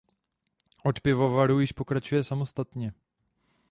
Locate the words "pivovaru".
1.01-1.59